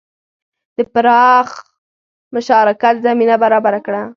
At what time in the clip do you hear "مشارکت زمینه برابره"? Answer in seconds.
2.35-3.79